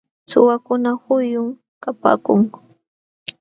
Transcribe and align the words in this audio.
Suwakuna 0.29 0.91
huyum 1.03 1.47
kapaakun. 1.83 2.41